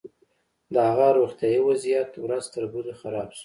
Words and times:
د 0.73 0.75
هغه 0.89 1.07
روغتيايي 1.17 1.59
وضعيت 1.67 2.11
ورځ 2.23 2.43
تر 2.53 2.63
بلې 2.73 2.93
خراب 3.01 3.29
شو. 3.37 3.39